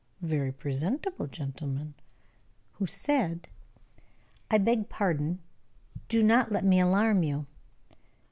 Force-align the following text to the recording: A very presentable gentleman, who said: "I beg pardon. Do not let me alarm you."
A 0.23 0.25
very 0.25 0.51
presentable 0.51 1.27
gentleman, 1.27 1.93
who 2.71 2.87
said: 2.87 3.49
"I 4.49 4.57
beg 4.57 4.89
pardon. 4.89 5.43
Do 6.09 6.23
not 6.23 6.51
let 6.51 6.65
me 6.65 6.79
alarm 6.79 7.21
you." 7.21 7.45